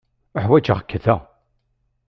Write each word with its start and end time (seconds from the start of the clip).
Uḥwaǧeɣ-k 0.37 0.87
da. 1.03 1.17